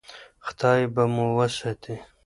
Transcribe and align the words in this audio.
خدای 0.45 0.81
به 0.93 1.03
مو 1.13 1.25
وساتي. 1.37 1.95